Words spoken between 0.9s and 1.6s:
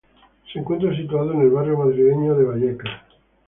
situado en el